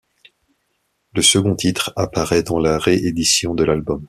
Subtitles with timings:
[1.13, 3.99] Le second titre apparaît dans la réédition de l'album.